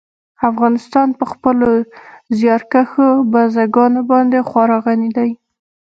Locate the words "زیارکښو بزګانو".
2.37-4.01